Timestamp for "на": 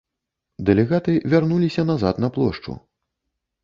2.27-2.35